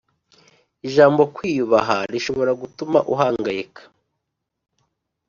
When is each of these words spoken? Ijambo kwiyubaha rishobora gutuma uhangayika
Ijambo 0.87 1.21
kwiyubaha 1.35 1.97
rishobora 2.13 2.51
gutuma 2.61 2.99
uhangayika 3.13 3.81